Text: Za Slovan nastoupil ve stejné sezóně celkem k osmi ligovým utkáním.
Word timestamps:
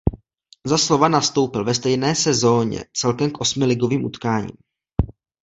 Za 0.67 0.77
Slovan 0.77 1.11
nastoupil 1.11 1.63
ve 1.65 1.73
stejné 1.75 2.15
sezóně 2.15 2.85
celkem 2.93 3.31
k 3.31 3.41
osmi 3.41 3.65
ligovým 3.65 4.05
utkáním. 4.05 4.57